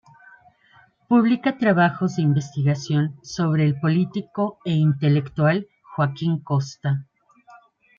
[1.07, 7.05] Publica trabajos de investigación sobre el político e intelectual Joaquín Costa.